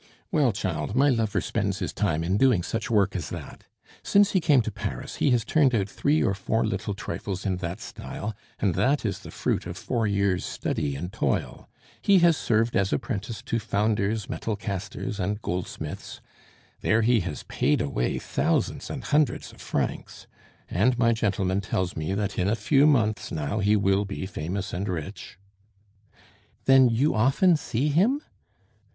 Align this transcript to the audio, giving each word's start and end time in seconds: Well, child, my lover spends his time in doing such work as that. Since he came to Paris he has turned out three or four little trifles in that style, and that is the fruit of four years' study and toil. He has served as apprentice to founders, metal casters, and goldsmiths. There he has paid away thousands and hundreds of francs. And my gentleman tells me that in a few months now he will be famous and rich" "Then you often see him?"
Well, 0.31 0.51
child, 0.51 0.95
my 0.95 1.09
lover 1.09 1.41
spends 1.41 1.77
his 1.77 1.93
time 1.93 2.23
in 2.23 2.35
doing 2.35 2.63
such 2.63 2.89
work 2.89 3.15
as 3.15 3.29
that. 3.29 3.65
Since 4.01 4.31
he 4.31 4.41
came 4.41 4.61
to 4.63 4.71
Paris 4.71 5.17
he 5.17 5.29
has 5.29 5.45
turned 5.45 5.75
out 5.75 5.87
three 5.87 6.23
or 6.23 6.33
four 6.33 6.65
little 6.65 6.95
trifles 6.95 7.45
in 7.45 7.57
that 7.57 7.79
style, 7.79 8.33
and 8.57 8.73
that 8.73 9.05
is 9.05 9.19
the 9.19 9.29
fruit 9.29 9.67
of 9.67 9.77
four 9.77 10.07
years' 10.07 10.43
study 10.43 10.95
and 10.95 11.13
toil. 11.13 11.69
He 12.01 12.17
has 12.17 12.35
served 12.35 12.75
as 12.75 12.91
apprentice 12.91 13.43
to 13.43 13.59
founders, 13.59 14.27
metal 14.27 14.55
casters, 14.55 15.19
and 15.19 15.39
goldsmiths. 15.39 16.19
There 16.79 17.03
he 17.03 17.19
has 17.19 17.43
paid 17.43 17.79
away 17.79 18.17
thousands 18.17 18.89
and 18.89 19.03
hundreds 19.03 19.51
of 19.53 19.61
francs. 19.61 20.25
And 20.67 20.97
my 20.97 21.13
gentleman 21.13 21.61
tells 21.61 21.95
me 21.95 22.15
that 22.15 22.39
in 22.39 22.47
a 22.47 22.55
few 22.55 22.87
months 22.87 23.31
now 23.31 23.59
he 23.59 23.75
will 23.75 24.05
be 24.05 24.25
famous 24.25 24.73
and 24.73 24.89
rich" 24.89 25.37
"Then 26.65 26.89
you 26.89 27.13
often 27.13 27.55
see 27.55 27.89
him?" 27.89 28.23